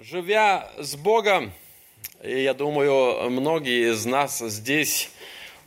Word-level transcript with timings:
Живя 0.00 0.70
с 0.78 0.94
Богом, 0.94 1.50
и 2.22 2.42
я 2.42 2.54
думаю, 2.54 3.28
многие 3.30 3.90
из 3.90 4.06
нас 4.06 4.38
здесь 4.38 5.10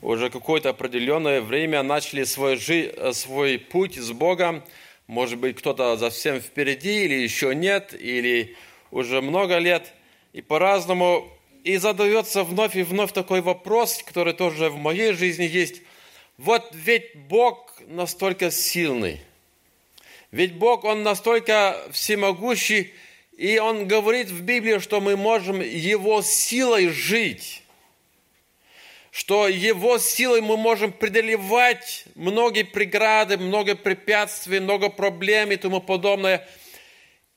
уже 0.01 0.29
какое-то 0.29 0.69
определенное 0.69 1.41
время 1.41 1.83
начали 1.83 2.23
свой, 2.23 2.55
жи- 2.55 2.95
свой 3.11 3.59
путь 3.59 3.97
с 3.97 4.13
Богом. 4.13 4.63
Может 5.07 5.37
быть, 5.37 5.57
кто-то 5.57 5.97
совсем 5.97 6.39
впереди, 6.39 7.03
или 7.03 7.15
еще 7.15 7.53
нет, 7.53 7.93
или 7.93 8.55
уже 8.89 9.21
много 9.21 9.57
лет. 9.57 9.91
И 10.31 10.41
по-разному. 10.41 11.29
И 11.65 11.75
задается 11.75 12.45
вновь 12.45 12.77
и 12.77 12.83
вновь 12.83 13.11
такой 13.11 13.41
вопрос, 13.41 14.01
который 14.01 14.31
тоже 14.31 14.69
в 14.69 14.77
моей 14.77 15.11
жизни 15.11 15.43
есть. 15.43 15.81
Вот 16.37 16.69
ведь 16.71 17.17
Бог 17.17 17.73
настолько 17.85 18.49
сильный. 18.49 19.19
Ведь 20.31 20.53
Бог, 20.53 20.85
Он 20.85 21.03
настолько 21.03 21.85
всемогущий, 21.91 22.93
и 23.37 23.57
он 23.57 23.87
говорит 23.87 24.29
в 24.29 24.41
Библии, 24.41 24.79
что 24.79 25.01
мы 25.01 25.15
можем 25.15 25.61
его 25.61 26.21
силой 26.21 26.89
жить. 26.89 27.63
Что 29.11 29.47
его 29.47 29.97
силой 29.97 30.41
мы 30.41 30.57
можем 30.57 30.93
преодолевать 30.93 32.05
многие 32.15 32.63
преграды, 32.63 33.37
много 33.37 33.75
препятствий, 33.75 34.59
много 34.59 34.89
проблем 34.89 35.51
и 35.51 35.57
тому 35.57 35.81
подобное. 35.81 36.47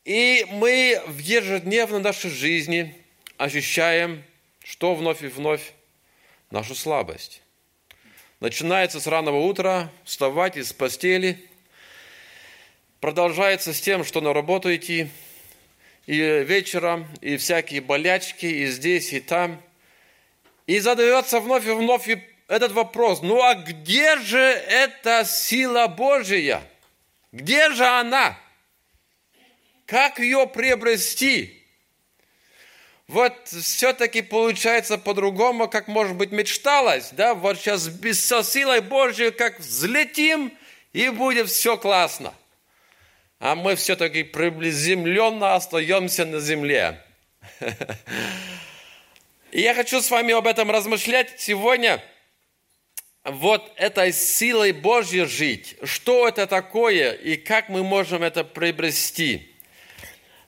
И 0.04 0.46
мы 0.50 1.02
в 1.06 1.18
ежедневной 1.18 2.00
нашей 2.00 2.30
жизни 2.30 2.94
ощущаем, 3.38 4.22
что 4.62 4.94
вновь 4.94 5.22
и 5.22 5.28
вновь 5.28 5.72
нашу 6.50 6.74
слабость. 6.74 7.40
Начинается 8.40 9.00
с 9.00 9.06
раннего 9.06 9.38
утра, 9.38 9.90
вставать 10.04 10.56
из 10.56 10.72
постели, 10.72 11.42
продолжается 13.00 13.72
с 13.72 13.80
тем, 13.80 14.04
что 14.04 14.20
на 14.20 14.32
работу 14.32 14.74
идти– 14.74 15.08
и 16.06 16.44
вечером, 16.44 17.06
и 17.20 17.36
всякие 17.36 17.80
болячки, 17.80 18.46
и 18.46 18.66
здесь, 18.66 19.12
и 19.12 19.20
там. 19.20 19.60
И 20.66 20.78
задается 20.78 21.40
вновь 21.40 21.66
и 21.66 21.70
вновь 21.70 22.08
этот 22.48 22.72
вопрос, 22.72 23.22
ну 23.22 23.42
а 23.42 23.54
где 23.54 24.18
же 24.18 24.38
эта 24.38 25.24
сила 25.24 25.86
Божия? 25.86 26.62
Где 27.32 27.70
же 27.70 27.84
она? 27.86 28.38
Как 29.86 30.18
ее 30.18 30.46
приобрести? 30.46 31.62
Вот 33.06 33.48
все-таки 33.48 34.22
получается 34.22 34.96
по-другому, 34.96 35.68
как, 35.68 35.88
может 35.88 36.16
быть, 36.16 36.32
мечталось, 36.32 37.10
да? 37.12 37.34
Вот 37.34 37.58
сейчас 37.58 37.88
без 37.88 38.24
со 38.24 38.42
силой 38.42 38.80
Божьей 38.80 39.30
как 39.30 39.60
взлетим, 39.60 40.52
и 40.94 41.08
будет 41.10 41.48
все 41.50 41.76
классно– 41.76 42.32
а 43.44 43.54
мы 43.54 43.76
все-таки 43.76 44.22
приземленно 44.22 45.54
остаемся 45.54 46.24
на 46.24 46.40
земле. 46.40 46.98
И 49.52 49.60
я 49.60 49.74
хочу 49.74 50.00
с 50.00 50.10
вами 50.10 50.32
об 50.32 50.46
этом 50.46 50.70
размышлять 50.70 51.34
сегодня. 51.36 52.02
Вот 53.22 53.70
этой 53.76 54.14
силой 54.14 54.72
Божьей 54.72 55.26
жить. 55.26 55.76
Что 55.82 56.26
это 56.26 56.46
такое 56.46 57.12
и 57.12 57.36
как 57.36 57.68
мы 57.68 57.84
можем 57.84 58.22
это 58.22 58.44
приобрести, 58.44 59.54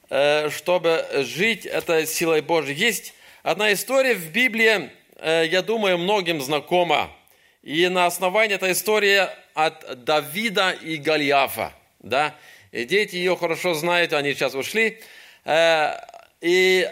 э, 0.08 0.48
чтобы 0.48 1.06
жить 1.16 1.66
этой 1.66 2.06
силой 2.06 2.40
Божьей. 2.40 2.76
Есть 2.76 3.12
одна 3.42 3.74
история 3.74 4.14
в 4.14 4.30
Библии, 4.32 4.90
э, 5.16 5.44
я 5.50 5.60
думаю, 5.60 5.98
многим 5.98 6.40
знакома. 6.40 7.14
И 7.62 7.88
на 7.88 8.06
основании 8.06 8.54
этой 8.54 8.72
истории 8.72 9.28
от 9.52 10.04
Давида 10.04 10.70
и 10.70 10.96
Голиафа. 10.96 11.74
Да? 11.98 12.34
И 12.76 12.84
дети 12.84 13.16
ее 13.16 13.38
хорошо 13.38 13.72
знают, 13.72 14.12
они 14.12 14.34
сейчас 14.34 14.54
ушли. 14.54 15.00
Э, 15.46 15.94
и 16.42 16.86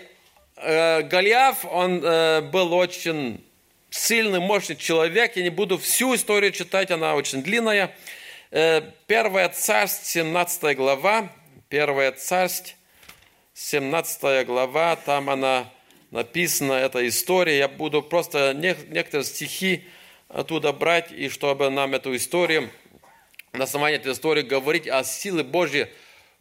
э, 0.57 1.03
Голиаф, 1.03 1.67
он 1.71 2.03
э, 2.03 2.41
был 2.41 2.73
очень 2.73 3.45
сильный, 3.91 4.41
мощный 4.41 4.77
человек. 4.77 5.37
Я 5.37 5.43
не 5.43 5.51
буду 5.51 5.77
всю 5.77 6.15
историю 6.15 6.53
читать, 6.53 6.91
она 6.91 7.15
очень 7.15 7.43
длинная. 7.43 7.95
Первая 8.51 9.51
царств, 9.51 10.07
17 10.07 10.75
глава. 10.75 11.29
Первая 11.69 12.13
царств, 12.13 12.77
17 13.53 14.47
глава, 14.47 14.97
там 14.97 15.29
она 15.29 15.69
написана, 16.11 16.73
эта 16.73 17.07
история. 17.07 17.59
Я 17.59 17.69
буду 17.69 18.01
просто 18.01 18.55
некоторые 18.55 19.25
стихи 19.25 19.85
оттуда 20.29 20.73
брать, 20.73 21.13
и 21.13 21.29
чтобы 21.29 21.69
нам 21.69 21.93
эту 21.93 22.17
историю 22.17 22.71
на 23.55 23.65
основании 23.65 23.97
этой 23.97 24.13
истории 24.13 24.43
говорить 24.43 24.89
о 24.89 25.05
силе 25.05 25.45
Божьей, 25.45 25.87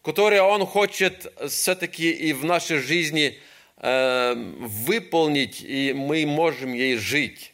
которую 0.01 0.43
Он 0.43 0.65
хочет 0.65 1.31
все-таки 1.47 2.11
и 2.11 2.33
в 2.33 2.43
нашей 2.43 2.79
жизни 2.79 3.39
э, 3.77 4.33
выполнить, 4.35 5.61
и 5.61 5.93
мы 5.93 6.25
можем 6.25 6.73
ей 6.73 6.97
жить. 6.97 7.53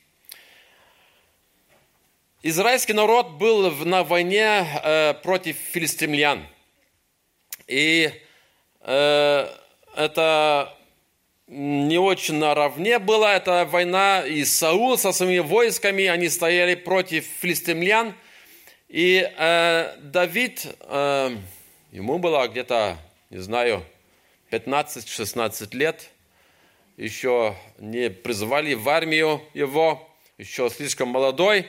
Израильский 2.41 2.93
народ 2.93 3.31
был 3.31 3.69
на 3.85 4.05
войне 4.05 4.65
э, 4.81 5.13
против 5.15 5.57
филистимлян. 5.57 6.47
И 7.67 8.11
э, 8.79 9.47
это 9.95 10.73
не 11.47 11.97
очень 11.97 12.35
наравне 12.35 12.97
была 12.97 13.35
эта 13.35 13.65
война. 13.65 14.25
И 14.25 14.45
Саул 14.45 14.97
со 14.97 15.11
своими 15.11 15.39
войсками, 15.39 16.05
они 16.05 16.29
стояли 16.29 16.75
против 16.75 17.25
филистимлян– 17.41 18.15
и 18.89 19.31
э, 19.37 19.95
Давид, 20.01 20.65
э, 20.81 21.37
ему 21.91 22.17
было 22.17 22.47
где-то, 22.47 22.97
не 23.29 23.37
знаю, 23.37 23.85
15-16 24.49 25.77
лет, 25.77 26.09
еще 26.97 27.55
не 27.77 28.09
призвали 28.09 28.73
в 28.73 28.89
армию 28.89 29.43
его, 29.53 30.09
еще 30.39 30.71
слишком 30.71 31.09
молодой. 31.09 31.67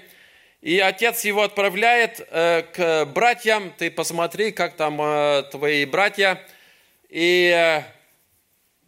И 0.63 0.79
отец 0.79 1.25
его 1.27 1.43
отправляет 1.43 2.27
э, 2.31 2.63
к 2.73 3.05
братьям, 3.13 3.71
ты 3.77 3.91
посмотри, 3.91 4.51
как 4.51 4.77
там 4.77 4.99
э, 5.01 5.43
твои 5.51 5.85
братья, 5.85 6.41
и 7.11 7.53
э, 7.55 7.83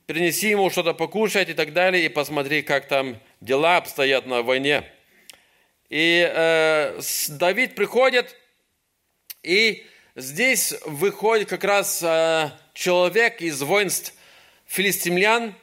принеси 0.07 0.49
ему 0.49 0.71
что-то 0.71 0.95
покушать 0.95 1.51
и 1.51 1.55
так 1.55 1.75
далее, 1.75 2.07
и 2.07 2.09
посмотри, 2.09 2.63
как 2.63 2.89
там 2.89 3.19
дела 3.43 3.77
обстоят 3.77 4.25
на 4.25 4.43
войне. 4.43 4.85
И 5.93 6.27
э, 6.27 6.99
Давид 7.29 7.75
приходит, 7.75 8.35
и 9.43 9.87
здесь 10.17 10.73
выходит 10.87 11.51
как 11.51 11.65
раз 11.65 12.03
э, 12.03 12.51
человек 12.73 13.43
из 13.43 13.61
воинств 13.61 14.15
филистимлян. 14.65 15.55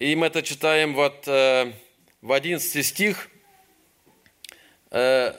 И 0.00 0.16
мы 0.16 0.26
это 0.26 0.42
читаем 0.42 0.94
вот 0.94 1.28
э, 1.28 1.72
в 2.20 2.32
11 2.32 2.84
стих. 2.84 3.30
Э, 4.90 5.34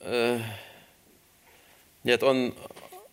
э, 0.00 0.40
нет, 2.02 2.24
он, 2.24 2.52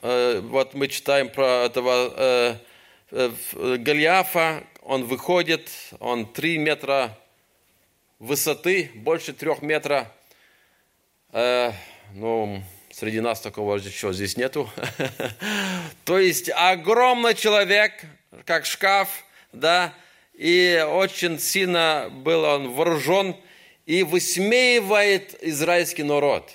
э, 0.01 0.39
вот 0.39 0.73
мы 0.73 0.87
читаем 0.87 1.29
про 1.29 1.65
этого 1.65 2.11
э, 2.17 2.55
э, 3.11 3.77
Голиафа, 3.77 4.63
он 4.85 5.05
выходит, 5.05 5.69
он 5.99 6.25
три 6.25 6.57
метра 6.57 7.17
высоты, 8.19 8.91
больше 8.95 9.33
трех 9.33 9.61
метра. 9.61 10.11
Э, 11.31 11.71
ну, 12.13 12.61
среди 12.91 13.21
нас 13.21 13.39
такого 13.39 13.77
еще 13.77 14.11
здесь 14.13 14.35
нету. 14.35 14.69
То 16.05 16.19
есть 16.19 16.49
огромный 16.53 17.33
человек, 17.33 17.93
как 18.45 18.65
шкаф, 18.65 19.23
да, 19.53 19.93
и 20.33 20.83
очень 20.87 21.39
сильно 21.39 22.09
был 22.11 22.43
он 22.43 22.73
вооружен 22.73 23.37
и 23.85 24.03
высмеивает 24.03 25.41
израильский 25.41 26.03
народ. 26.03 26.51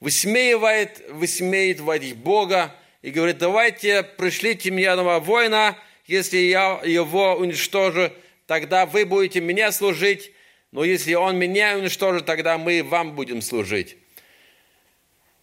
Высмеивает, 0.00 1.08
высмеивает 1.10 2.16
Бога 2.16 2.74
и 3.02 3.10
говорит, 3.10 3.38
давайте 3.38 4.02
пришлите 4.02 4.70
мне 4.70 4.88
одного 4.88 5.20
воина, 5.20 5.76
если 6.08 6.38
я 6.38 6.80
его 6.84 7.34
уничтожу, 7.36 8.10
тогда 8.46 8.86
вы 8.86 9.04
будете 9.04 9.40
мне 9.40 9.70
служить, 9.70 10.32
но 10.72 10.82
если 10.82 11.14
он 11.14 11.36
меня 11.36 11.76
уничтожит, 11.76 12.24
тогда 12.24 12.58
мы 12.58 12.82
вам 12.82 13.14
будем 13.14 13.42
служить. 13.42 13.96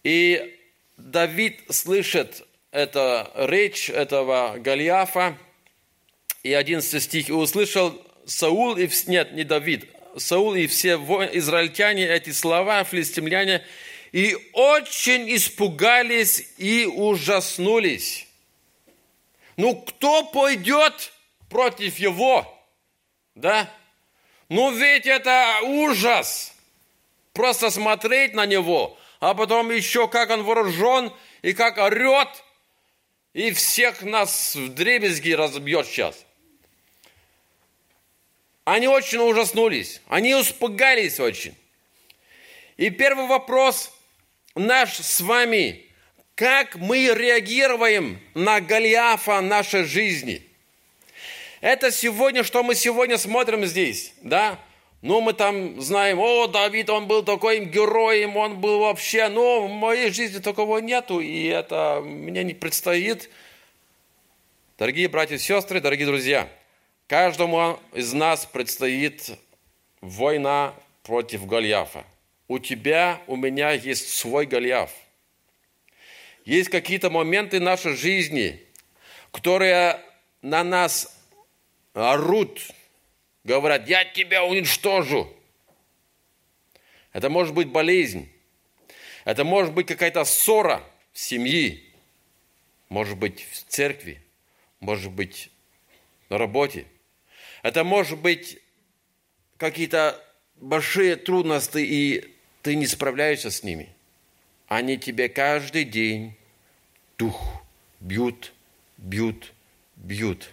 И 0.02 0.58
Давид 0.96 1.60
слышит 1.70 2.46
эту 2.72 3.28
речь 3.34 3.88
этого 3.88 4.56
Голиафа, 4.58 5.38
и 6.42 6.52
11 6.52 7.02
стих, 7.02 7.28
«И 7.28 7.32
услышал 7.32 8.00
Саул, 8.26 8.76
и, 8.76 8.88
нет, 9.06 9.32
не 9.32 9.44
Давид, 9.44 9.88
Саул 10.16 10.54
и 10.54 10.66
все 10.66 10.94
израильтяне 10.94 12.08
эти 12.08 12.30
слова, 12.30 12.82
филистимляне, 12.84 13.64
и 14.12 14.36
очень 14.52 15.34
испугались 15.34 16.48
и 16.56 16.86
ужаснулись. 16.86 18.25
Ну, 19.56 19.74
кто 19.76 20.24
пойдет 20.24 21.12
против 21.48 21.98
его? 21.98 22.46
Да? 23.34 23.70
Ну, 24.48 24.70
ведь 24.70 25.06
это 25.06 25.60
ужас. 25.62 26.54
Просто 27.32 27.70
смотреть 27.70 28.34
на 28.34 28.46
него, 28.46 28.98
а 29.20 29.34
потом 29.34 29.70
еще 29.70 30.08
как 30.08 30.30
он 30.30 30.42
вооружен, 30.42 31.12
и 31.42 31.52
как 31.52 31.78
орет, 31.78 32.28
и 33.34 33.52
всех 33.52 34.02
нас 34.02 34.56
в 34.56 34.70
дребезги 34.70 35.32
разобьет 35.32 35.86
сейчас. 35.86 36.24
Они 38.64 38.88
очень 38.88 39.18
ужаснулись, 39.18 40.00
они 40.08 40.32
испугались 40.32 41.20
очень. 41.20 41.54
И 42.76 42.90
первый 42.90 43.26
вопрос 43.26 43.92
наш 44.54 44.96
с 44.96 45.20
вами, 45.20 45.85
как 46.36 46.76
мы 46.76 47.14
реагируем 47.14 48.20
на 48.34 48.60
Голиафа 48.60 49.40
нашей 49.40 49.84
жизни? 49.84 50.42
Это 51.62 51.90
сегодня, 51.90 52.44
что 52.44 52.62
мы 52.62 52.74
сегодня 52.74 53.16
смотрим 53.16 53.64
здесь, 53.64 54.12
да? 54.22 54.58
Ну, 55.00 55.22
мы 55.22 55.32
там 55.32 55.80
знаем, 55.80 56.18
о, 56.20 56.46
Давид, 56.46 56.90
он 56.90 57.06
был 57.06 57.22
таким 57.22 57.70
героем, 57.70 58.36
он 58.36 58.60
был 58.60 58.80
вообще, 58.80 59.28
но 59.28 59.66
в 59.66 59.70
моей 59.70 60.10
жизни 60.10 60.38
такого 60.38 60.78
нету, 60.78 61.20
и 61.20 61.44
это 61.46 62.02
мне 62.04 62.44
не 62.44 62.52
предстоит. 62.52 63.30
Дорогие 64.78 65.08
братья 65.08 65.36
и 65.36 65.38
сестры, 65.38 65.80
дорогие 65.80 66.06
друзья, 66.06 66.50
каждому 67.06 67.80
из 67.94 68.12
нас 68.12 68.44
предстоит 68.44 69.30
война 70.02 70.74
против 71.02 71.46
Гольяфа. 71.46 72.04
У 72.46 72.58
тебя, 72.58 73.22
у 73.26 73.36
меня 73.36 73.70
есть 73.72 74.12
свой 74.12 74.44
Гольяф. 74.44 74.90
Есть 76.46 76.70
какие-то 76.70 77.10
моменты 77.10 77.58
нашей 77.58 77.96
жизни, 77.96 78.62
которые 79.32 80.00
на 80.42 80.62
нас 80.62 81.20
орут, 81.92 82.70
говорят, 83.42 83.88
я 83.88 84.04
тебя 84.04 84.44
уничтожу. 84.44 85.28
Это 87.12 87.28
может 87.30 87.52
быть 87.52 87.68
болезнь. 87.68 88.30
Это 89.24 89.42
может 89.42 89.74
быть 89.74 89.88
какая-то 89.88 90.24
ссора 90.24 90.84
в 91.12 91.18
семье. 91.18 91.80
Может 92.90 93.18
быть 93.18 93.44
в 93.50 93.64
церкви. 93.64 94.22
Может 94.78 95.10
быть 95.10 95.50
на 96.28 96.38
работе. 96.38 96.86
Это 97.64 97.82
может 97.82 98.20
быть 98.20 98.60
какие-то 99.56 100.24
большие 100.54 101.16
трудности, 101.16 101.78
и 101.78 102.36
ты 102.62 102.76
не 102.76 102.86
справляешься 102.86 103.50
с 103.50 103.64
ними. 103.64 103.95
Они 104.66 104.98
тебе 104.98 105.28
каждый 105.28 105.84
день 105.84 106.34
дух 107.18 107.62
бьют, 108.00 108.52
бьют, 108.96 109.52
бьют. 109.94 110.50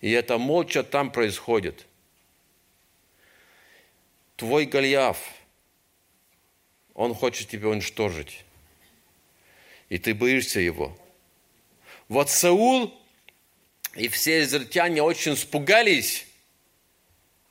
И 0.00 0.10
это 0.10 0.38
молча 0.38 0.82
там 0.82 1.10
происходит. 1.10 1.86
Твой 4.36 4.66
Гольяф, 4.66 5.18
он 6.94 7.14
хочет 7.14 7.48
тебя 7.48 7.68
уничтожить. 7.68 8.44
И 9.88 9.98
ты 9.98 10.14
боишься 10.14 10.60
его. 10.60 10.96
Вот 12.08 12.30
Саул 12.30 12.98
и 13.94 14.08
все 14.08 14.42
израильтяне 14.42 15.02
очень 15.02 15.34
испугались, 15.34 16.26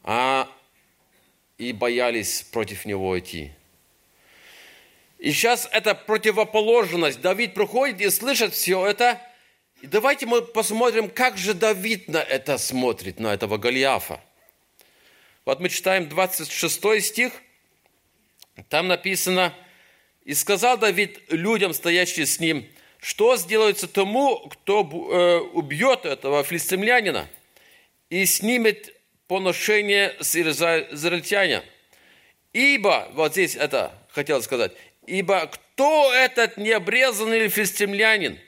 а 0.04 0.50
и 1.58 1.72
боялись 1.72 2.44
против 2.44 2.86
него 2.86 3.18
идти. 3.18 3.52
И 5.26 5.32
сейчас 5.32 5.68
это 5.72 5.96
противоположность. 5.96 7.20
Давид 7.20 7.54
проходит 7.54 8.00
и 8.00 8.10
слышит 8.10 8.54
все 8.54 8.86
это– 8.86 9.22
и 9.82 9.88
давайте 9.88 10.26
мы 10.26 10.42
посмотрим, 10.42 11.10
как 11.10 11.38
же 11.38 11.54
Давид 11.54 12.08
на 12.08 12.18
это 12.18 12.58
смотрит, 12.58 13.20
на 13.20 13.34
этого 13.34 13.58
Голиафа. 13.58 14.20
Вот 15.46 15.60
мы 15.60 15.70
читаем 15.70 16.10
26 16.10 17.04
стих, 17.04 17.34
там 18.70 18.88
написано, 18.88 19.54
«И 20.24 20.34
сказал 20.34 20.78
Давид 20.78 21.22
людям, 21.30 21.74
стоящим 21.74 22.26
с 22.26 22.40
ним, 22.40 22.68
что 23.00 23.38
сделается 23.38 23.88
тому, 23.88 24.50
кто 24.50 24.82
э, 24.82 25.38
убьет 25.54 26.06
этого 26.06 26.44
филистимлянина 26.44 27.28
и 28.10 28.26
снимет 28.26 28.92
поношение 29.28 30.16
с 30.20 30.36
израильтяня. 30.36 31.64
Ибо, 32.54 33.10
вот 33.14 33.34
здесь 33.34 33.56
это 33.56 33.94
хотел 34.10 34.42
сказать, 34.42 34.72
ибо 35.08 35.48
кто 35.48 36.14
этот 36.14 36.58
необрезанный 36.58 37.48
филистимлянин, 37.50 38.40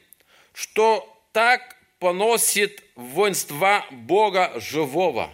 что 0.53 1.21
так 1.31 1.75
поносит 1.99 2.83
воинства 2.95 3.85
Бога 3.91 4.59
живого. 4.59 5.33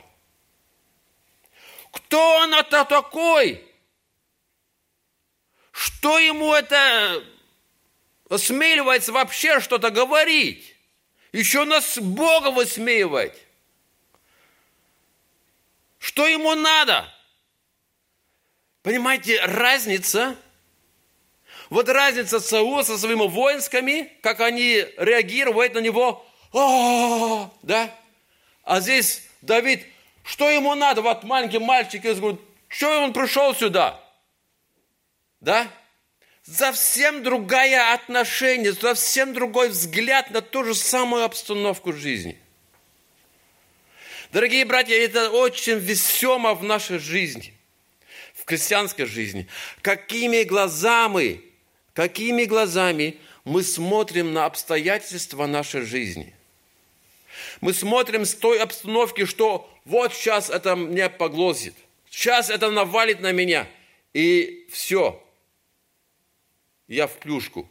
Кто 1.91 2.37
он 2.37 2.53
это 2.53 2.85
такой? 2.85 3.63
Что 5.71 6.19
ему 6.19 6.53
это 6.53 7.23
осмеливается 8.29 9.11
вообще 9.11 9.59
что-то 9.59 9.89
говорить? 9.89 10.75
Еще 11.31 11.65
нас 11.65 11.97
Бога 11.97 12.51
высмеивать. 12.51 13.37
Что 15.99 16.27
ему 16.27 16.53
надо? 16.55 17.11
Понимаете, 18.81 19.39
разница– 19.41 20.35
вот 21.73 21.89
разница 21.89 22.39
Саула 22.39 22.83
со 22.83 22.99
своими 22.99 23.27
воинскими, 23.27 24.11
как 24.21 24.41
они 24.41 24.85
реагируют 24.95 25.73
на 25.73 25.79
него, 25.79 26.23
а, 26.53 27.49
да? 27.63 27.89
А 28.63 28.79
здесь 28.79 29.23
Давид, 29.41 29.83
что 30.23 30.51
ему 30.51 30.75
надо? 30.75 31.01
Вот 31.01 31.23
маленький 31.23 31.57
мальчик, 31.57 32.05
и 32.05 32.13
говорит, 32.13 32.39
что 32.67 33.03
он 33.03 33.11
пришел 33.11 33.55
сюда? 33.55 33.99
Да? 35.39 35.67
Совсем 36.43 37.23
другая 37.23 37.93
отношение, 37.93 38.73
совсем 38.75 39.33
другой 39.33 39.69
взгляд 39.69 40.29
на 40.29 40.41
ту 40.41 40.63
же 40.63 40.75
самую 40.75 41.23
обстановку 41.23 41.91
жизни. 41.91 42.37
Дорогие 44.31 44.65
братья, 44.65 44.93
это 44.93 45.31
очень 45.31 45.79
весомо 45.79 46.53
в 46.53 46.63
нашей 46.63 46.99
жизни, 46.99 47.51
в 48.35 48.45
крестьянской 48.45 49.05
жизни. 49.05 49.47
Какими 49.81 50.43
глазами 50.43 51.52
какими 51.94 52.45
глазами 52.45 53.19
мы 53.45 53.63
смотрим 53.63 54.34
на 54.34 54.45
обстоятельства 54.45 55.45
нашей 55.45 55.81
жизни. 55.81 56.34
Мы 57.62 57.74
смотрим 57.74 58.25
с 58.25 58.34
той 58.36 58.60
обстановки, 58.60 59.25
что 59.25 59.69
вот 59.86 60.13
сейчас 60.13 60.50
это 60.50 60.75
меня 60.75 61.10
поглотит, 61.10 61.75
сейчас 62.10 62.50
это 62.50 62.69
навалит 62.69 63.22
на 63.22 63.31
меня, 63.31 63.68
и 64.13 64.68
все, 64.72 65.22
я 66.88 67.07
в 67.07 67.18
плюшку. 67.18 67.69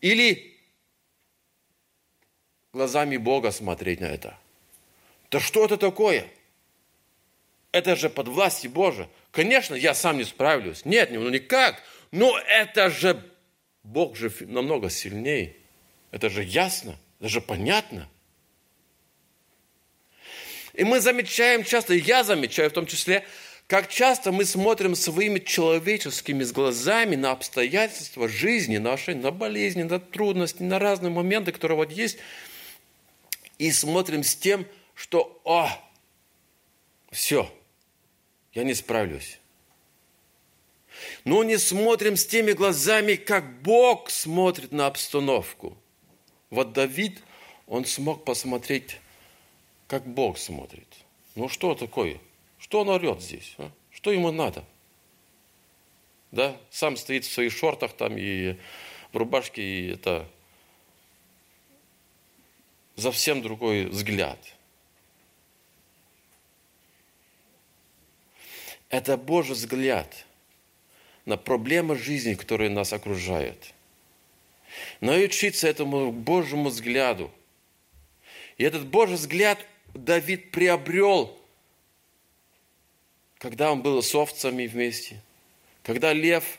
Или 0.00 0.56
глазами 2.72 3.16
Бога 3.16 3.50
смотреть 3.50 4.00
на 4.00 4.06
это. 4.06 4.38
Да 5.30 5.40
что 5.40 5.64
это 5.64 5.76
такое? 5.76 6.28
Это 7.72 7.96
же 7.96 8.08
под 8.08 8.28
властью 8.28 8.70
Божией. 8.70 9.08
Конечно, 9.30 9.74
я 9.74 9.94
сам 9.94 10.18
не 10.18 10.24
справлюсь. 10.24 10.84
Нет, 10.84 11.10
ну 11.10 11.28
никак. 11.28 11.82
Но 12.10 12.38
это 12.38 12.90
же 12.90 13.22
Бог 13.82 14.16
же 14.16 14.32
намного 14.40 14.90
сильнее. 14.90 15.56
Это 16.10 16.30
же 16.30 16.42
ясно, 16.42 16.98
это 17.20 17.28
же 17.28 17.40
понятно. 17.40 18.08
И 20.74 20.84
мы 20.84 21.00
замечаем 21.00 21.64
часто, 21.64 21.94
я 21.94 22.24
замечаю 22.24 22.70
в 22.70 22.72
том 22.72 22.86
числе, 22.86 23.26
как 23.66 23.88
часто 23.88 24.32
мы 24.32 24.44
смотрим 24.44 24.94
своими 24.94 25.38
человеческими 25.38 26.44
глазами 26.44 27.16
на 27.16 27.32
обстоятельства 27.32 28.28
жизни 28.28 28.78
нашей, 28.78 29.14
на 29.14 29.30
болезни, 29.30 29.82
на 29.82 29.98
трудности, 29.98 30.62
на 30.62 30.78
разные 30.78 31.10
моменты, 31.10 31.52
которые 31.52 31.76
вот 31.76 31.90
есть, 31.90 32.18
и 33.58 33.70
смотрим 33.72 34.22
с 34.22 34.36
тем, 34.36 34.66
что, 34.94 35.40
о, 35.44 35.68
все, 37.10 37.52
я 38.54 38.62
не 38.64 38.74
справлюсь 38.74 39.38
но 41.24 41.44
не 41.44 41.58
смотрим 41.58 42.16
с 42.16 42.26
теми 42.26 42.52
глазами, 42.52 43.14
как 43.14 43.62
Бог 43.62 44.10
смотрит 44.10 44.72
на 44.72 44.86
обстановку. 44.86 45.76
Вот 46.50 46.72
Давид, 46.72 47.22
он 47.66 47.84
смог 47.84 48.24
посмотреть, 48.24 48.98
как 49.86 50.06
Бог 50.06 50.38
смотрит. 50.38 50.86
Ну 51.34 51.48
что 51.48 51.74
такое? 51.74 52.18
Что 52.58 52.80
он 52.80 52.88
орет 52.88 53.20
здесь? 53.22 53.54
А? 53.58 53.70
Что 53.90 54.10
ему 54.10 54.30
надо? 54.32 54.64
Да, 56.30 56.56
сам 56.70 56.96
стоит 56.96 57.24
в 57.24 57.32
своих 57.32 57.52
шортах 57.52 57.92
там 57.94 58.16
и 58.18 58.56
в 59.12 59.16
рубашке, 59.16 59.62
и 59.62 59.92
это 59.92 60.28
совсем 62.96 63.40
другой 63.40 63.86
взгляд. 63.86 64.38
Это 68.90 69.16
Божий 69.16 69.54
взгляд– 69.54 70.12
на 71.28 71.36
проблемы 71.36 71.94
жизни, 71.94 72.32
которые 72.34 72.70
нас 72.70 72.92
окружают. 72.94 73.74
Научиться 75.00 75.68
этому 75.68 76.10
Божьему 76.10 76.70
взгляду. 76.70 77.30
И 78.56 78.64
этот 78.64 78.86
Божий 78.86 79.16
взгляд 79.16 79.64
Давид 79.94 80.50
приобрел, 80.50 81.38
когда 83.36 83.70
он 83.70 83.82
был 83.82 84.02
с 84.02 84.14
овцами 84.14 84.66
вместе, 84.66 85.20
когда 85.82 86.14
лев, 86.14 86.58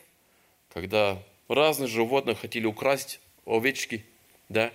когда 0.71 1.21
разные 1.47 1.87
животные 1.87 2.35
хотели 2.35 2.65
украсть, 2.67 3.19
овечки, 3.45 4.05
да. 4.49 4.71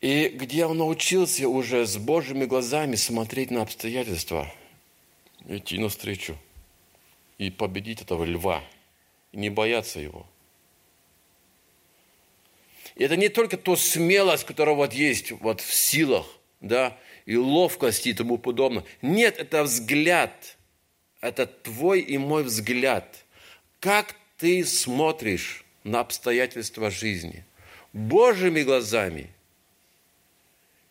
И 0.00 0.28
где 0.28 0.64
он 0.64 0.78
научился 0.78 1.46
уже 1.46 1.86
с 1.86 1.98
Божьими 1.98 2.46
глазами 2.46 2.94
смотреть 2.94 3.50
на 3.50 3.62
обстоятельства, 3.62 4.50
идти 5.46 5.78
навстречу 5.78 6.38
и 7.38 7.50
победить 7.50 8.02
этого 8.02 8.24
льва, 8.24 8.62
и 9.32 9.38
не 9.38 9.48
бояться 9.48 10.00
его. 10.00 10.26
И 12.96 13.04
это 13.04 13.16
не 13.16 13.28
только 13.28 13.56
то 13.56 13.76
смелость, 13.76 14.44
которая 14.44 14.74
вот 14.74 14.92
есть 14.92 15.30
вот 15.30 15.60
в 15.60 15.72
силах, 15.72 16.26
да, 16.60 16.98
и 17.26 17.36
ловкость 17.36 18.06
и 18.08 18.12
тому 18.12 18.38
подобное. 18.38 18.84
Нет, 19.02 19.38
это 19.38 19.62
взгляд. 19.62 20.56
Это 21.20 21.46
твой 21.46 22.00
и 22.00 22.18
мой 22.18 22.42
взгляд. 22.42 23.24
Как 23.80 24.16
ты 24.36 24.64
смотришь 24.64 25.64
на 25.84 26.00
обстоятельства 26.00 26.90
жизни? 26.90 27.44
Божьими 27.92 28.62
глазами, 28.62 29.30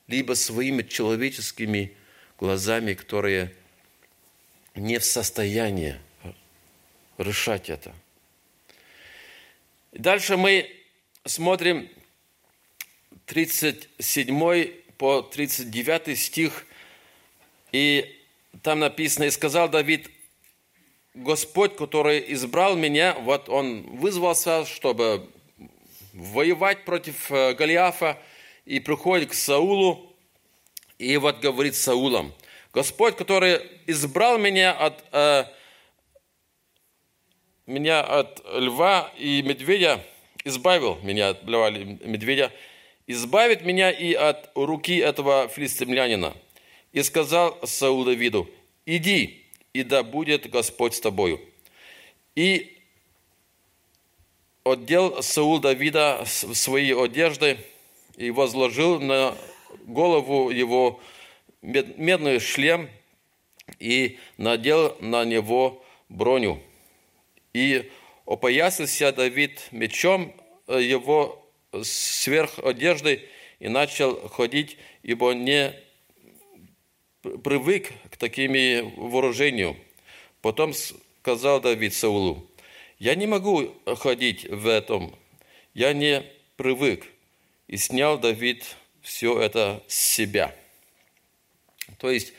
либо 0.08 0.34
своими 0.34 0.84
человеческими 0.84 1.94
глазами, 2.40 2.94
которые 2.94 3.54
не 4.76 5.00
в 5.00 5.06
состоянии 5.06 5.98
решать 7.18 7.70
это. 7.70 7.94
Дальше 9.92 10.38
мы 10.38 10.70
смотрим 11.26 11.90
37 13.26 14.72
по 14.98 15.22
39 15.22 16.20
стих, 16.20 16.66
и 17.72 18.16
там 18.64 18.80
написано, 18.80 19.26
«И 19.26 19.32
сказал 19.32 19.70
Давид, 19.70 20.10
Господь, 21.14 21.76
который 21.76 22.34
избрал 22.34 22.76
меня, 22.76 23.16
вот 23.22 23.50
он 23.50 23.82
вызвался, 23.98 24.66
чтобы 24.66 25.28
воевать 26.14 26.86
против 26.86 27.32
э, 27.32 27.54
Голиафа, 27.54 28.22
и 28.66 28.80
приходит 28.80 29.32
к 29.32 29.34
Саулу, 29.34 30.14
и 31.00 31.18
вот 31.18 31.40
говорит 31.40 31.76
Саулом, 31.76 32.34
Господь, 32.74 33.16
который 33.16 33.62
избрал 33.88 34.38
меня 34.38 34.74
от, 34.74 35.04
э, 35.12 35.46
меня 37.68 38.02
от 38.02 38.42
льва 38.54 39.12
и 39.18 39.42
медведя, 39.42 40.04
избавил 40.44 40.98
меня 41.04 41.30
от 41.30 41.44
льва 41.44 41.70
и 41.70 41.84
медведя, 41.84 42.52
избавит 43.06 43.64
меня 43.64 43.92
и 43.92 44.14
от 44.14 44.50
руки 44.56 44.98
этого 44.98 45.48
филистимлянина. 45.50 46.34
И 46.94 47.04
сказал 47.04 47.60
Саул 47.64 48.06
Давиду, 48.06 48.50
иди, 48.86 49.44
и 49.74 49.84
да 49.84 50.02
будет 50.02 50.50
Господь 50.50 50.96
с 50.96 51.02
тобою. 51.02 51.40
И 52.36 52.78
отдел 54.64 55.22
Саул 55.22 55.60
Давида 55.60 56.24
свои 56.26 56.94
одежды 56.94 57.58
и 58.16 58.32
возложил 58.32 59.00
на 59.00 59.36
голову 59.86 60.50
его 60.50 61.00
медный 61.62 62.40
шлем 62.40 62.90
и 63.80 64.18
надел 64.38 64.96
на 65.02 65.26
него 65.26 65.84
броню. 66.10 66.62
И 67.58 67.92
опоясался 68.28 69.12
Давид 69.12 69.70
мечом 69.72 70.32
его 70.68 71.44
сверх 71.82 72.60
одежды 72.60 73.28
и 73.58 73.68
начал 73.68 74.30
ходить, 74.30 74.78
ибо 75.02 75.32
не 75.32 75.74
привык 77.24 77.92
к 78.12 78.18
такими 78.18 78.94
вооружению. 78.96 79.76
Потом 80.44 80.72
сказал 80.76 81.60
Давид 81.60 81.96
Саулу, 81.96 82.48
я 83.00 83.16
не 83.16 83.26
могу 83.26 83.74
ходить 83.88 84.46
в 84.46 84.68
этом, 84.68 85.16
я 85.74 85.94
не 85.94 86.24
привык. 86.58 87.08
И 87.68 87.78
снял 87.78 88.20
Давид 88.20 88.76
все 89.02 89.42
это 89.42 89.84
с 89.88 89.96
себя. 89.96 90.56
То 91.98 92.12
есть, 92.12 92.34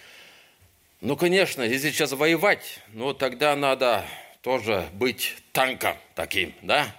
ну, 1.00 1.16
конечно, 1.16 1.62
если 1.62 1.90
сейчас 1.90 2.12
воевать, 2.12 2.78
ну, 2.92 3.14
тогда 3.14 3.56
надо 3.56 4.06
тоже 4.42 4.88
быть 4.92 5.36
танком 5.52 5.96
таким, 6.14 6.54
да, 6.62 6.94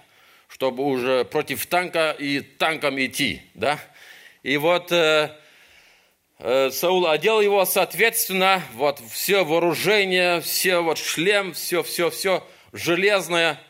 чтобы 0.48 0.84
уже 0.84 1.24
против 1.24 1.66
танка 1.66 2.10
и 2.10 2.40
танком 2.40 3.00
идти, 3.00 3.42
да. 3.54 3.78
И 4.42 4.56
вот 4.56 4.90
э, 4.92 5.36
э, 6.38 6.70
Саул 6.70 7.06
одел 7.06 7.40
его, 7.40 7.64
соответственно, 7.64 8.62
вот 8.74 9.00
все 9.10 9.44
вооружение, 9.44 10.40
все 10.40 10.80
вот 10.80 10.98
шлем, 10.98 11.52
все, 11.52 11.82
все, 11.82 12.10
все 12.10 12.46
железное. 12.72 13.60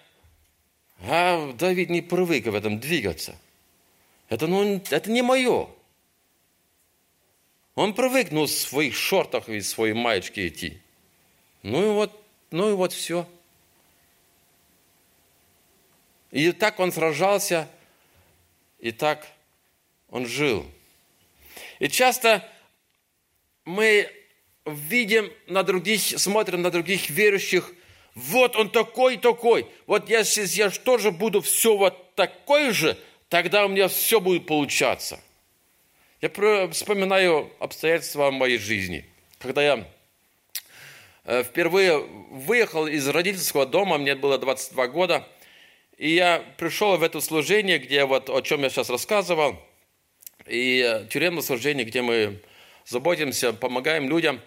А 1.03 1.53
Давид 1.53 1.91
не 1.91 2.03
привык 2.03 2.47
в 2.47 2.55
этом 2.55 2.79
двигаться. 2.79 3.37
Это, 4.29 4.47
ну, 4.47 4.83
это 4.91 5.11
не 5.11 5.23
мое. 5.23 5.69
Он 7.75 7.95
привык, 7.95 8.31
ну, 8.31 8.45
в 8.45 8.50
своих 8.50 8.95
шортах 8.95 9.49
и 9.49 9.61
в 9.61 9.67
своей 9.67 9.95
маечке 9.95 10.49
идти. 10.49 10.79
Ну 11.62 11.83
и 11.83 11.95
вот, 11.95 12.23
ну 12.50 12.71
и 12.71 12.75
вот 12.75 12.93
все. 12.93 13.27
И 16.30 16.52
так 16.52 16.78
он 16.78 16.92
сражался, 16.92 17.68
и 18.78 18.92
так 18.92 19.26
он 20.08 20.26
жил. 20.26 20.64
И 21.80 21.88
часто 21.88 22.49
мы 23.64 24.10
видим 24.64 25.32
на 25.46 25.62
других, 25.62 26.00
смотрим 26.00 26.62
на 26.62 26.70
других 26.70 27.10
верующих, 27.10 27.72
вот 28.14 28.56
он 28.56 28.70
такой, 28.70 29.16
такой. 29.16 29.66
Вот 29.87 30.08
я 30.08 30.25
сейчас 30.25 30.54
я 30.54 30.70
тоже 30.70 31.10
буду 31.10 31.40
все 31.40 31.76
вот 31.76 32.14
такой 32.14 32.70
же, 32.70 32.96
тогда 33.28 33.64
у 33.64 33.68
меня 33.68 33.88
все 33.88 34.20
будет 34.20 34.46
получаться. 34.46 35.20
Я 36.20 36.68
вспоминаю 36.68 37.50
обстоятельства 37.58 38.30
моей 38.30 38.58
жизни. 38.58 39.04
Когда 39.38 39.62
я 39.62 39.88
э, 41.25 41.42
впервые 41.42 41.99
выехал 41.99 42.87
из 42.87 43.08
родительского 43.08 43.64
дома, 43.64 43.96
мне 43.99 44.14
было 44.14 44.38
22 44.38 44.87
года– 44.87 45.26
и 46.00 46.14
я 46.14 46.42
пришел 46.57 46.97
в 46.97 47.02
это 47.02 47.21
служение, 47.21 47.78
где 47.78 48.07
вот 48.07 48.30
о 48.30 48.40
чем 48.40 48.62
я 48.62 48.71
сейчас 48.71 48.88
рассказывал, 48.88 49.57
и 50.47 50.80
э, 50.80 51.07
тюремное 51.11 51.42
служение, 51.42 51.85
где 51.85 52.00
мы 52.00 52.40
заботимся, 52.87 53.52
помогаем 53.52 54.09
людям. 54.09 54.40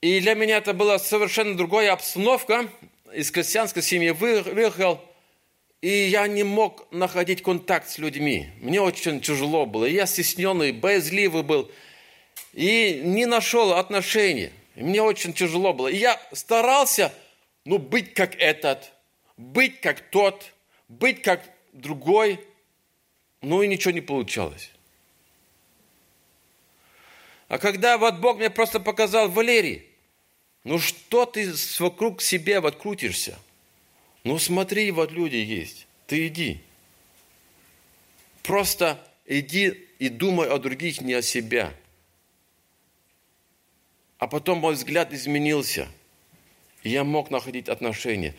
И 0.00 0.18
для 0.18 0.34
меня 0.34 0.56
это 0.56 0.74
была 0.74 0.98
совершенно 0.98 1.56
другая 1.56 1.92
обстановка. 1.92 2.68
Из 3.14 3.30
крестьянской 3.30 3.80
семьи 3.80 4.10
выехал, 4.10 5.00
и 5.80 5.88
я 5.88 6.26
не 6.26 6.42
мог 6.42 6.90
находить 6.90 7.40
контакт 7.40 7.88
с 7.88 7.98
людьми. 7.98 8.48
Мне 8.60 8.80
очень 8.80 9.20
тяжело 9.20 9.66
было. 9.66 9.84
Я 9.84 10.04
стесненный, 10.04 10.72
боязливый 10.72 11.44
был. 11.44 11.70
И 12.52 13.02
не 13.04 13.26
нашел 13.26 13.74
отношений. 13.74 14.50
мне 14.74 15.00
очень 15.00 15.32
тяжело 15.32 15.72
было. 15.72 15.86
И 15.86 15.96
я 15.96 16.20
старался 16.32 17.12
ну, 17.64 17.78
быть 17.78 18.14
как 18.14 18.34
этот, 18.40 18.93
быть 19.36 19.80
как 19.80 20.00
тот, 20.10 20.52
быть 20.88 21.22
как 21.22 21.42
другой, 21.72 22.40
ну 23.40 23.62
и 23.62 23.68
ничего 23.68 23.92
не 23.92 24.00
получалось. 24.00 24.70
А 27.48 27.58
когда 27.58 27.98
вот 27.98 28.16
Бог 28.16 28.38
мне 28.38 28.50
просто 28.50 28.80
показал, 28.80 29.28
Валерий, 29.28 29.86
ну 30.64 30.78
что 30.78 31.26
ты 31.26 31.52
вокруг 31.78 32.22
себе 32.22 32.60
вот 32.60 32.76
крутишься? 32.76 33.38
Ну 34.24 34.38
смотри, 34.38 34.90
вот 34.90 35.12
люди 35.12 35.36
есть, 35.36 35.86
ты 36.06 36.26
иди. 36.28 36.60
Просто 38.42 38.98
иди 39.26 39.68
и 39.98 40.08
думай 40.08 40.48
о 40.48 40.58
других, 40.58 41.00
не 41.00 41.14
о 41.14 41.22
себе. 41.22 41.70
А 44.18 44.26
потом 44.26 44.58
мой 44.58 44.74
взгляд 44.74 45.12
изменился. 45.12 45.88
И 46.82 46.90
я 46.90 47.04
мог 47.04 47.30
находить 47.30 47.68
отношения 47.68 48.34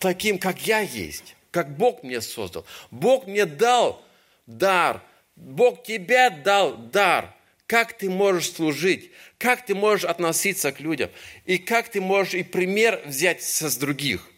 таким, 0.00 0.38
как 0.38 0.66
я 0.66 0.80
есть, 0.80 1.36
как 1.52 1.76
Бог 1.76 2.02
мне 2.02 2.20
создал. 2.20 2.66
Бог 2.90 3.28
мне 3.28 3.46
дал 3.46 4.02
дар. 4.46 5.00
Бог 5.36 5.84
тебе 5.84 6.30
дал 6.30 6.76
дар. 6.76 7.32
Как 7.68 7.96
ты 7.96 8.10
можешь 8.10 8.50
служить, 8.50 9.12
как 9.38 9.64
ты 9.64 9.76
можешь 9.76 10.04
относиться 10.04 10.72
к 10.72 10.80
людям, 10.80 11.08
и 11.44 11.56
как 11.56 11.88
ты 11.88 12.00
можешь 12.00 12.34
и 12.34 12.42
пример 12.42 13.00
взять 13.06 13.44
с 13.44 13.76
других. 13.76 14.28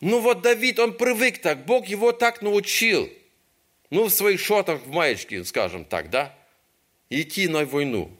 Ну 0.00 0.18
вот 0.18 0.42
Давид, 0.42 0.80
он 0.80 0.96
привык 0.96 1.40
так, 1.40 1.64
Бог 1.64 1.86
его 1.86 2.10
так 2.10 2.42
научил. 2.42 3.08
Ну, 3.90 4.06
в 4.06 4.10
своих 4.10 4.40
шотах, 4.40 4.80
в 4.80 4.90
маечке, 4.90 5.44
скажем 5.44 5.84
так, 5.84 6.10
да? 6.10 6.34
Идти 7.08 7.46
на 7.46 7.64
войну. 7.66 8.10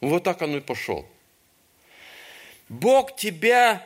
Вот 0.00 0.22
так 0.22 0.42
он 0.42 0.56
и 0.56 0.60
пошел. 0.60 1.08
Бог 2.68 3.16
тебя 3.16 3.84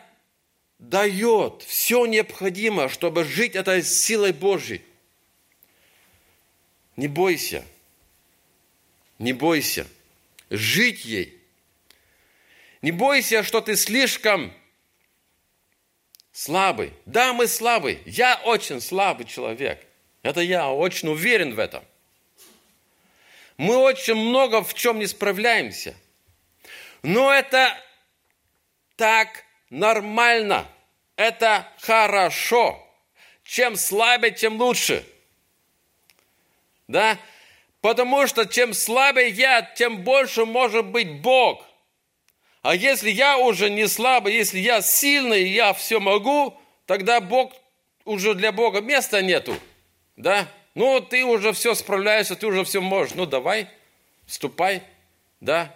дает 0.79 1.63
все 1.63 2.07
необходимое, 2.07 2.89
чтобы 2.89 3.25
жить 3.25 3.57
этой 3.57 3.83
силой 3.83 4.33
Божьей. 4.33 4.83
Не 6.97 7.09
бойся. 7.09 7.65
Не 9.19 9.33
бойся. 9.33 9.87
Жить 10.51 11.05
ей. 11.05 11.41
Не 12.83 12.93
бойся, 12.93 13.43
что 13.43 13.61
ты 13.61 13.77
слишком 13.77 14.53
слабый. 16.33 16.93
Да, 17.07 17.33
мы 17.33 17.49
слабый. 17.49 18.01
Я 18.07 18.41
очень 18.45 18.81
слабый 18.81 19.27
человек. 19.27 19.85
Это 20.23 20.41
я 20.41 20.71
очень 20.71 21.09
уверен 21.09 21.55
в 21.55 21.59
этом. 21.59 21.85
Мы 23.57 23.77
очень 23.77 24.15
много 24.15 24.63
в 24.63 24.75
чем 24.75 25.01
не 25.01 25.07
справляемся. 25.07 25.97
Но 27.03 27.33
это 27.33 27.77
так 28.97 29.45
нормально. 29.71 30.67
Это 31.17 31.67
хорошо. 31.81 32.85
Чем 33.45 33.77
слабее, 33.77 34.33
тем 34.33 34.61
лучше. 34.61 35.05
Да? 36.87 37.19
Потому 37.81 38.27
что 38.27 38.45
чем 38.45 38.75
слабее 38.75 39.29
я, 39.29 39.63
тем 39.63 40.03
больше 40.03 40.45
может 40.45 40.87
быть 40.87 41.21
Бог. 41.21 41.65
А 42.63 42.75
если 42.75 43.11
я 43.11 43.39
уже 43.39 43.71
не 43.71 43.87
слабый, 43.87 44.35
если 44.35 44.59
я 44.59 44.83
сильный, 44.83 45.49
я 45.49 45.73
все 45.73 46.01
могу, 46.01 46.59
тогда 46.87 47.21
Бог, 47.21 47.53
уже 48.05 48.35
для 48.35 48.53
Бога 48.53 48.81
места 48.81 49.23
нету. 49.23 49.57
Да? 50.17 50.49
Ну, 50.75 51.01
ты 51.01 51.25
уже 51.25 51.53
все 51.53 51.75
справляешься, 51.75 52.37
ты 52.37 52.47
уже 52.47 52.65
все 52.65 52.81
можешь. 52.81 53.15
Ну, 53.15 53.27
давай, 53.27 53.69
вступай. 54.27 54.83
Да? 55.41 55.75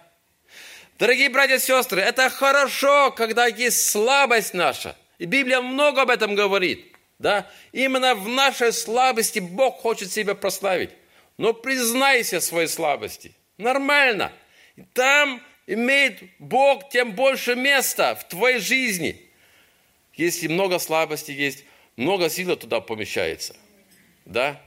Дорогие 0.99 1.29
братья 1.29 1.55
и 1.55 1.59
сестры, 1.59 2.01
это 2.01 2.29
хорошо, 2.29 3.11
когда 3.11 3.47
есть 3.47 3.89
слабость 3.89 4.53
наша. 4.53 4.95
И 5.17 5.25
Библия 5.25 5.61
много 5.61 6.03
об 6.03 6.09
этом 6.09 6.35
говорит. 6.35 6.93
Да? 7.17 7.49
Именно 7.71 8.15
в 8.15 8.27
нашей 8.27 8.71
слабости 8.71 9.39
Бог 9.39 9.79
хочет 9.79 10.11
себя 10.11 10.35
прославить. 10.35 10.91
Но 11.37 11.53
признайся 11.53 12.41
своей 12.41 12.67
слабости. 12.67 13.33
Нормально. 13.57 14.31
Там 14.93 15.41
имеет 15.65 16.19
Бог 16.39 16.89
тем 16.89 17.13
больше 17.13 17.55
места 17.55 18.15
в 18.15 18.27
твоей 18.27 18.59
жизни. 18.59 19.19
Если 20.13 20.47
много 20.47 20.77
слабости 20.77 21.31
есть, 21.31 21.65
много 21.95 22.29
силы 22.29 22.55
туда 22.55 22.81
помещается. 22.81 23.55
Да? 24.25 24.61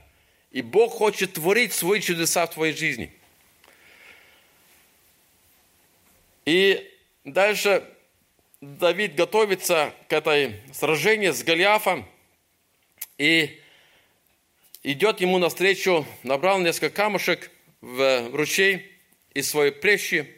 И 0.50 0.62
Бог 0.62 0.92
хочет 0.92 1.34
творить 1.34 1.72
свои 1.72 2.00
чудеса 2.00 2.46
в 2.46 2.50
твоей 2.54 2.74
жизни. 2.74 3.12
И 6.46 6.90
дальше 7.24 7.86
Давид 8.60 9.16
готовится 9.16 9.92
к 10.08 10.12
этой 10.12 10.62
сражению 10.72 11.34
с 11.34 11.42
Голиафом. 11.42 12.08
И 13.18 13.60
идет 14.84 15.20
ему 15.20 15.38
навстречу, 15.38 16.06
набрал 16.22 16.60
несколько 16.60 16.90
камушек 16.90 17.50
в 17.80 18.30
ручей 18.32 18.92
из 19.34 19.50
своей 19.50 19.72
плещи, 19.72 20.32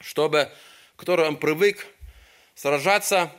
чтобы, 0.00 0.50
который 0.96 1.28
он 1.28 1.36
привык 1.36 1.86
сражаться, 2.54 3.30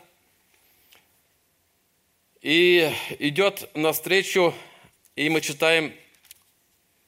и 2.42 2.94
идет 3.18 3.76
навстречу, 3.76 4.54
и 5.16 5.30
мы 5.30 5.42
читаем 5.42 5.96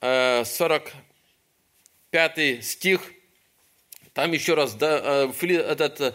45 0.01 2.37
э, 2.37 2.61
стих, 2.63 3.11
там 4.17 4.31
еще 4.31 4.55
раз 4.55 4.73
да, 4.73 5.29
э, 5.29 5.47
этот 5.47 6.01
э, 6.01 6.13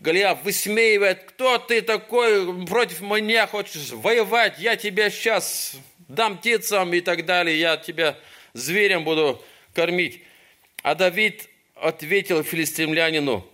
Голиаф 0.00 0.44
высмеивает, 0.44 1.24
кто 1.24 1.56
ты 1.56 1.80
такой, 1.80 2.66
против 2.66 3.00
меня 3.00 3.46
хочешь 3.46 3.88
воевать, 3.92 4.58
я 4.58 4.76
тебя 4.76 5.08
сейчас 5.08 5.72
дам 6.08 6.36
птицам 6.36 6.92
и 6.92 7.00
так 7.00 7.24
далее, 7.24 7.58
я 7.58 7.78
тебя 7.78 8.18
зверем 8.52 9.02
буду 9.02 9.42
кормить. 9.72 10.22
А 10.82 10.94
Давид 10.94 11.48
ответил 11.74 12.42
филистимлянину, 12.42 13.50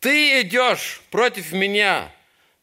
ты 0.00 0.40
идешь 0.40 1.00
против 1.12 1.52
меня 1.52 2.12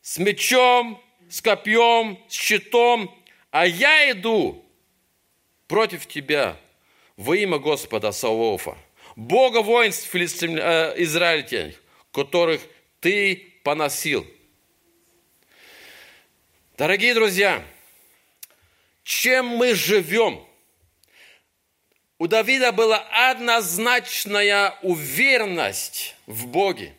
с 0.01 0.17
мечом, 0.17 1.01
с 1.29 1.41
копьем, 1.41 2.19
с 2.27 2.33
щитом, 2.33 3.17
а 3.49 3.65
я 3.65 4.11
иду 4.11 4.61
против 5.69 6.05
тебя 6.05 6.57
во 7.15 7.37
имя 7.37 7.59
Господа 7.59 8.11
Савоофа, 8.11 8.75
Бога 9.15 9.61
воинств 9.61 10.09
филистим, 10.09 10.57
э, 10.57 10.93
израильтян, 10.97 11.73
которых 12.11 12.61
ты 12.99 13.53
поносил. 13.63 14.27
Дорогие 16.77 17.13
друзья, 17.13 17.65
чем 19.03 19.45
мы 19.45 19.73
живем. 19.73 20.45
У 22.17 22.27
Давида 22.27 22.71
была 22.71 22.97
однозначная 23.29 24.77
уверенность 24.81 26.15
в 26.25 26.47
Боге. 26.47 26.93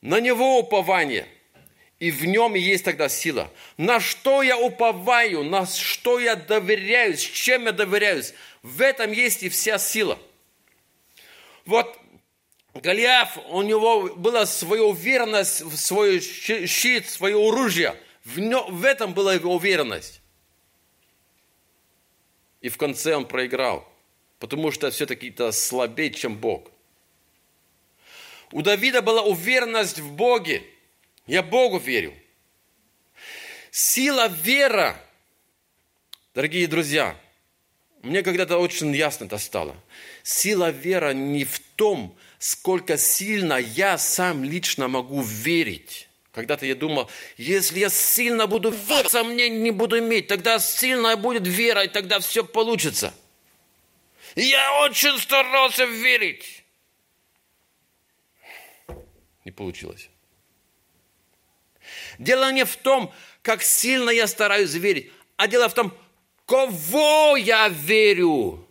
На 0.00 0.20
Него 0.20 0.58
упование. 0.58 1.28
И 2.00 2.10
в 2.10 2.24
нем 2.24 2.54
есть 2.54 2.84
тогда 2.84 3.10
сила. 3.10 3.52
На 3.76 4.00
что 4.00 4.42
я 4.42 4.56
уповаю, 4.56 5.44
на 5.44 5.66
что 5.66 6.18
я 6.18 6.34
доверяюсь, 6.34 7.20
чем 7.20 7.66
я 7.66 7.72
доверяюсь. 7.72 8.32
В 8.62 8.80
этом 8.80 9.12
есть 9.12 9.42
и 9.42 9.50
вся 9.50 9.78
сила. 9.78 10.18
Вот 11.70 11.96
Голиаф, 12.74 13.38
у 13.48 13.62
него 13.62 14.12
была 14.16 14.44
своя 14.44 14.82
уверенность 14.82 15.60
в 15.60 15.76
свой 15.76 16.20
щит, 16.20 17.08
свое 17.08 17.36
оружие. 17.36 17.96
В, 18.24 18.40
нем, 18.40 18.74
в 18.74 18.84
этом 18.84 19.14
была 19.14 19.34
его 19.34 19.54
уверенность. 19.54 20.20
И 22.60 22.68
в 22.68 22.76
конце 22.76 23.14
он 23.14 23.24
проиграл, 23.24 23.88
потому 24.40 24.72
что 24.72 24.90
все-таки 24.90 25.28
это 25.28 25.52
слабее, 25.52 26.12
чем 26.12 26.36
Бог. 26.36 26.72
У 28.50 28.62
Давида 28.62 29.00
была 29.00 29.22
уверенность 29.22 30.00
в 30.00 30.10
Боге. 30.10 30.64
Я 31.28 31.44
Богу 31.44 31.78
верю. 31.78 32.12
Сила 33.70 34.26
вера, 34.26 35.00
дорогие 36.34 36.66
друзья, 36.66 37.16
мне 38.02 38.24
когда-то 38.24 38.58
очень 38.58 38.92
ясно 38.92 39.26
это 39.26 39.38
стало. 39.38 39.76
Сила 40.30 40.70
вера 40.70 41.12
не 41.12 41.44
в 41.44 41.58
том, 41.74 42.16
сколько 42.38 42.96
сильно 42.96 43.54
я 43.54 43.98
сам 43.98 44.44
лично 44.44 44.86
могу 44.86 45.22
верить 45.22 46.08
когда-то 46.32 46.64
я 46.64 46.76
думал, 46.76 47.10
если 47.36 47.80
я 47.80 47.90
сильно 47.90 48.46
буду 48.46 48.70
верить, 48.70 49.10
сомнений 49.10 49.58
не 49.58 49.72
буду 49.72 49.98
иметь, 49.98 50.28
тогда 50.28 50.60
сильная 50.60 51.16
будет 51.16 51.44
вера, 51.44 51.82
и 51.82 51.88
тогда 51.88 52.20
все 52.20 52.44
получится. 52.44 53.12
И 54.36 54.42
я 54.42 54.84
очень 54.84 55.18
старался 55.18 55.86
верить. 55.86 56.64
Не 59.44 59.50
получилось. 59.50 60.08
Дело 62.20 62.52
не 62.52 62.64
в 62.64 62.76
том, 62.76 63.12
как 63.42 63.64
сильно 63.64 64.10
я 64.10 64.28
стараюсь 64.28 64.74
верить, 64.74 65.10
а 65.36 65.48
дело 65.48 65.68
в 65.68 65.74
том, 65.74 65.92
кого 66.46 67.36
я 67.36 67.68
верю. 67.68 68.69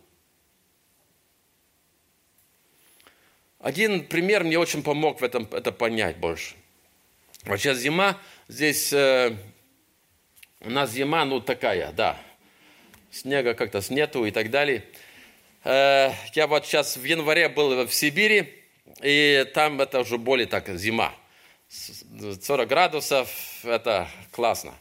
Один 3.60 4.06
пример 4.06 4.42
мне 4.42 4.58
очень 4.58 4.82
помог 4.82 5.20
в 5.20 5.24
этом 5.24 5.46
это 5.52 5.70
понять 5.70 6.16
больше. 6.16 6.54
Вот 7.44 7.58
сейчас 7.58 7.76
зима, 7.76 8.18
здесь 8.48 8.90
э, 8.90 9.36
у 10.60 10.70
нас 10.70 10.90
зима, 10.90 11.26
ну 11.26 11.40
такая, 11.40 11.92
да, 11.92 12.18
снега 13.10 13.52
как-то 13.52 13.82
нету 13.90 14.24
и 14.24 14.30
так 14.30 14.50
далее. 14.50 14.84
Э, 15.64 16.10
я 16.32 16.46
вот 16.46 16.64
сейчас 16.64 16.96
в 16.96 17.04
январе 17.04 17.50
был 17.50 17.86
в 17.86 17.92
Сибири, 17.92 18.64
и 19.02 19.46
там 19.52 19.78
это 19.82 20.00
уже 20.00 20.16
более 20.16 20.46
так 20.46 20.66
зима. 20.78 21.14
40 21.68 22.66
градусов, 22.66 23.30
это 23.62 24.08
классно. 24.30 24.72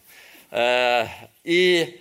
Э, 0.51 1.05
и 1.43 1.99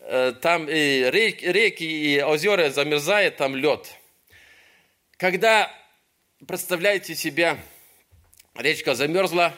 э, 0.00 0.32
там 0.42 0.68
и 0.68 1.08
реки, 1.10 1.46
реки, 1.46 1.84
и 1.84 2.20
озера 2.22 2.70
замерзают, 2.70 3.36
там 3.36 3.54
лед. 3.54 3.86
Когда, 5.16 5.70
представляете 6.46 7.14
себе, 7.14 7.58
речка 8.54 8.94
замерзла, 8.94 9.52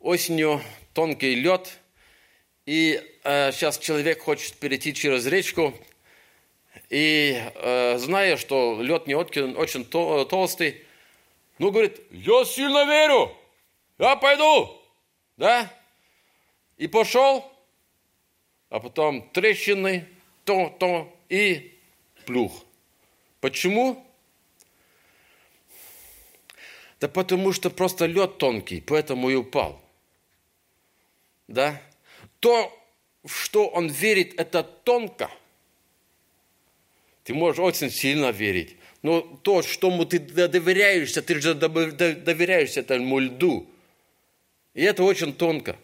осенью 0.00 0.62
тонкий 0.94 1.34
лед, 1.34 1.78
и 2.66 3.02
э, 3.24 3.52
сейчас 3.52 3.78
человек 3.78 4.22
хочет 4.22 4.54
перейти 4.54 4.94
через 4.94 5.26
речку, 5.26 5.74
и 6.88 7.38
э, 7.54 7.98
зная, 7.98 8.36
что 8.36 8.80
лед 8.80 9.06
не 9.06 9.14
очень, 9.14 9.54
очень 9.54 9.84
то, 9.84 10.24
толстый, 10.24 10.82
ну, 11.58 11.70
говорит, 11.70 12.00
я 12.10 12.44
сильно 12.44 12.84
верю, 12.86 13.30
я 13.98 14.16
пойду, 14.16 14.80
да? 15.36 15.70
И 16.78 16.88
пошел, 16.88 17.52
а 18.70 18.80
потом 18.80 19.28
трещины, 19.30 20.08
то, 20.44 20.74
то, 20.80 21.14
и 21.28 21.78
плюх. 22.24 22.64
Почему? 23.40 24.04
Да 27.00 27.08
потому 27.08 27.52
что 27.52 27.70
просто 27.70 28.06
лед 28.06 28.38
тонкий, 28.38 28.80
поэтому 28.80 29.30
и 29.30 29.34
упал 29.34 29.84
да, 31.48 31.80
то, 32.40 32.72
что 33.26 33.68
он 33.68 33.88
верит, 33.88 34.38
это 34.38 34.62
тонко. 34.62 35.30
Ты 37.24 37.34
можешь 37.34 37.58
очень 37.58 37.90
сильно 37.90 38.30
верить. 38.30 38.76
Но 39.02 39.20
то, 39.20 39.62
что 39.62 40.04
ты 40.04 40.18
доверяешься, 40.18 41.22
ты 41.22 41.40
же 41.40 41.54
доверяешься 41.54 42.80
этому 42.80 43.18
льду. 43.18 43.68
И 44.72 44.82
это 44.82 45.02
очень 45.04 45.34
тонко. 45.34 45.76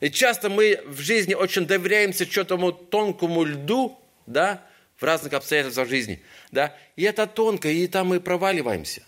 И 0.00 0.10
часто 0.10 0.48
мы 0.48 0.80
в 0.86 1.00
жизни 1.00 1.34
очень 1.34 1.66
доверяемся 1.66 2.26
чему-то 2.26 2.72
тонкому 2.72 3.44
льду, 3.44 3.98
да, 4.26 4.66
в 4.96 5.04
разных 5.04 5.32
обстоятельствах 5.34 5.88
жизни, 5.88 6.22
да, 6.50 6.74
и 6.96 7.02
это 7.02 7.26
тонко, 7.26 7.68
и 7.68 7.86
там 7.88 8.08
мы 8.08 8.20
проваливаемся. 8.20 9.02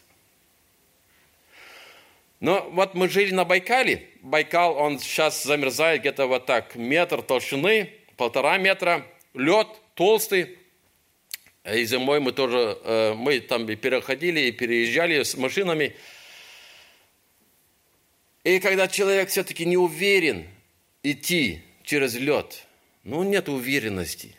Но 2.45 2.69
вот 2.73 2.93
мы 2.93 3.09
жили 3.09 3.33
на 3.33 3.47
Байкале, 3.47 4.07
Байкал, 4.21 4.77
он 4.77 4.99
сейчас 4.99 5.45
замерзает 5.45 6.03
где-то 6.03 6.27
вот 6.27 6.45
так, 6.45 6.75
метр 6.75 7.23
толщины, 7.23 7.91
полтора 8.19 8.59
метра, 8.59 9.07
лед 9.33 9.67
толстый, 9.95 10.59
и 11.65 11.85
зимой 11.87 12.21
мы 12.21 12.33
тоже, 12.33 12.79
э, 12.85 13.15
мы 13.15 13.41
там 13.41 13.67
и 13.71 13.77
переходили, 13.77 14.41
и 14.41 14.53
переезжали 14.53 15.23
с 15.23 15.39
машинами. 15.39 15.97
И 18.43 18.61
когда 18.61 18.89
человек 18.89 19.31
все-таки 19.31 19.65
не 19.65 19.79
уверен 19.79 20.47
идти 21.03 21.63
через 21.83 22.15
лед, 22.15 22.67
ну, 23.05 23.23
нет 23.23 23.49
уверенности. 23.49 24.37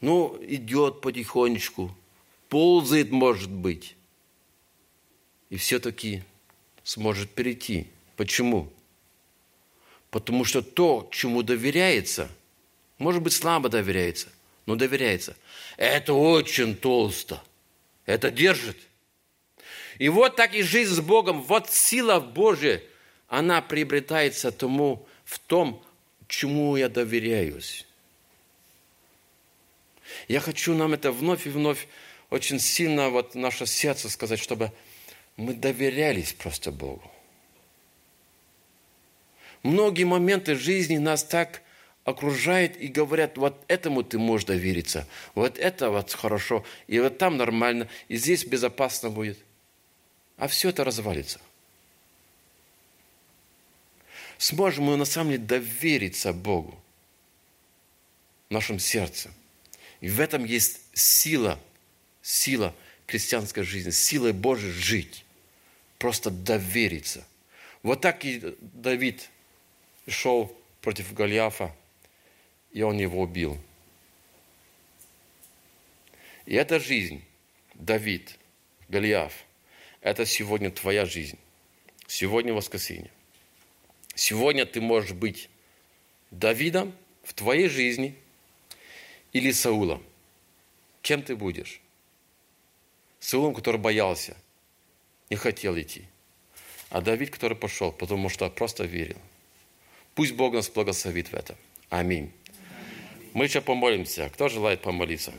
Ну, 0.00 0.36
идет 0.42 1.02
потихонечку, 1.02 1.96
ползает, 2.48 3.12
может 3.12 3.52
быть. 3.52 3.94
И 5.50 5.56
все-таки 5.56 6.24
сможет 6.88 7.28
перейти. 7.28 7.86
Почему? 8.16 8.72
Потому 10.10 10.46
что 10.46 10.62
то, 10.62 11.06
чему 11.12 11.42
доверяется, 11.42 12.30
может 12.96 13.20
быть, 13.20 13.34
слабо 13.34 13.68
доверяется, 13.68 14.28
но 14.64 14.74
доверяется. 14.74 15.36
Это 15.76 16.14
очень 16.14 16.74
толсто. 16.74 17.42
Это 18.06 18.30
держит. 18.30 18.78
И 19.98 20.08
вот 20.08 20.36
так 20.36 20.54
и 20.54 20.62
жизнь 20.62 20.94
с 20.94 21.00
Богом, 21.00 21.42
вот 21.42 21.68
сила 21.70 22.20
Божья, 22.20 22.82
она 23.28 23.60
приобретается 23.60 24.50
тому, 24.50 25.06
в 25.26 25.38
том, 25.40 25.84
чему 26.26 26.74
я 26.76 26.88
доверяюсь. 26.88 27.86
Я 30.26 30.40
хочу 30.40 30.72
нам 30.72 30.94
это 30.94 31.12
вновь 31.12 31.46
и 31.46 31.50
вновь 31.50 31.86
очень 32.30 32.58
сильно 32.58 33.10
вот 33.10 33.34
наше 33.34 33.66
сердце 33.66 34.08
сказать, 34.08 34.40
чтобы 34.40 34.72
мы 35.38 35.54
доверялись 35.54 36.32
просто 36.34 36.70
Богу. 36.70 37.10
Многие 39.62 40.04
моменты 40.04 40.56
жизни 40.56 40.98
нас 40.98 41.24
так 41.24 41.62
окружают 42.04 42.76
и 42.76 42.88
говорят, 42.88 43.38
вот 43.38 43.64
этому 43.68 44.02
ты 44.02 44.18
можешь 44.18 44.46
довериться, 44.46 45.06
вот 45.34 45.58
это 45.58 45.90
вот 45.90 46.12
хорошо, 46.12 46.64
и 46.86 46.98
вот 46.98 47.18
там 47.18 47.36
нормально, 47.36 47.88
и 48.08 48.16
здесь 48.16 48.44
безопасно 48.44 49.10
будет. 49.10 49.38
А 50.36 50.48
все 50.48 50.70
это 50.70 50.84
развалится. 50.84 51.40
Сможем 54.38 54.84
мы 54.84 54.96
на 54.96 55.04
самом 55.04 55.32
деле 55.32 55.42
довериться 55.44 56.32
Богу 56.32 56.78
нашем 58.50 58.78
сердце. 58.78 59.30
И 60.00 60.08
в 60.08 60.20
этом 60.20 60.44
есть 60.44 60.80
сила, 60.94 61.60
сила 62.22 62.74
крестьянской 63.06 63.62
жизни, 63.62 63.90
сила 63.90 64.32
Божьей 64.32 64.70
жить. 64.70 65.24
Просто 65.98 66.30
довериться. 66.30 67.26
Вот 67.82 68.00
так 68.00 68.24
и 68.24 68.56
Давид 68.60 69.28
шел 70.06 70.56
против 70.80 71.12
Голиафа, 71.12 71.74
и 72.72 72.82
он 72.82 72.98
его 72.98 73.22
убил. 73.22 73.58
И 76.46 76.54
эта 76.54 76.80
жизнь, 76.80 77.22
Давид, 77.74 78.38
Голиаф, 78.88 79.44
это 80.00 80.24
сегодня 80.24 80.70
твоя 80.70 81.04
жизнь. 81.04 81.38
Сегодня 82.06 82.54
воскресенье. 82.54 83.10
Сегодня 84.14 84.64
ты 84.64 84.80
можешь 84.80 85.12
быть 85.12 85.50
Давидом 86.30 86.94
в 87.22 87.34
твоей 87.34 87.68
жизни 87.68 88.16
или 89.32 89.50
Саулом. 89.50 90.02
Кем 91.02 91.22
ты 91.22 91.36
будешь? 91.36 91.80
Саулом, 93.20 93.54
который 93.54 93.78
боялся, 93.78 94.36
не 95.30 95.36
хотел 95.36 95.78
идти. 95.78 96.04
А 96.90 97.00
Давид, 97.00 97.30
который 97.30 97.56
пошел, 97.56 97.92
потому 97.92 98.28
что 98.28 98.48
просто 98.48 98.84
верил. 98.84 99.18
Пусть 100.14 100.32
Бог 100.32 100.54
нас 100.54 100.68
благословит 100.68 101.28
в 101.28 101.34
этом. 101.34 101.56
Аминь. 101.90 102.32
Мы 103.34 103.44
еще 103.44 103.60
помолимся. 103.60 104.30
Кто 104.30 104.48
желает 104.48 104.82
помолиться? 104.82 105.32